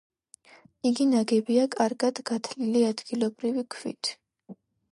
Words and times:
იგი 0.89 1.05
ნაგებია 1.09 1.65
კარგად 1.75 2.21
გათლილი 2.31 2.81
ადგილობრივი 2.89 3.67
ქვით. 3.77 4.11